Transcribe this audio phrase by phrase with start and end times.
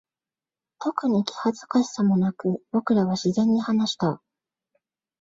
[0.79, 4.19] 特に気恥ずかしさもなく、僕らは自然に話した。